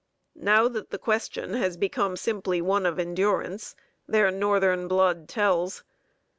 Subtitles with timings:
[0.41, 3.75] Now that the question has become simply one of endurance,
[4.07, 5.83] their Northern blood tells.